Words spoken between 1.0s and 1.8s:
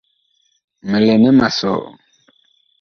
lɛ nɛ ma sɔ?